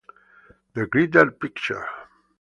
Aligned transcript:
The 0.73 0.87
greater 0.87 1.29
picture. 1.29 1.85